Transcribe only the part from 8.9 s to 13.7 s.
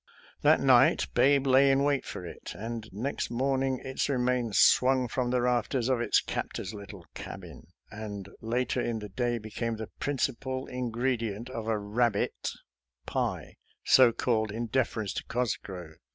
the day became the principal in gredient of a" rabbit" pie,